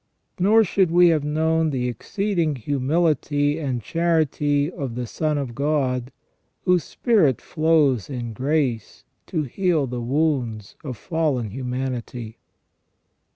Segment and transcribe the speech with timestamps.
[0.39, 6.11] Nor should we have known the exceeding humility and charity of the Son of God,
[6.65, 12.39] whose spirit flows in grace to heal the wounds of fallen humanity.